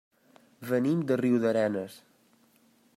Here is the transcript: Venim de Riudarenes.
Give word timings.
Venim 0.69 1.03
de 1.11 1.19
Riudarenes. 1.23 2.01